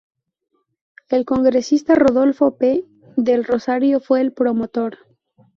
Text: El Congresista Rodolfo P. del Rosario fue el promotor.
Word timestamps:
El 1.09 1.25
Congresista 1.25 1.93
Rodolfo 1.93 2.57
P. 2.57 2.85
del 3.17 3.43
Rosario 3.43 3.99
fue 3.99 4.19
el 4.21 4.33
promotor. 4.33 4.97